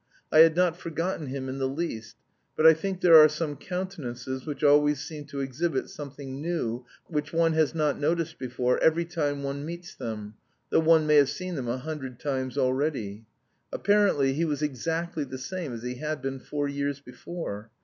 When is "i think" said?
2.65-3.01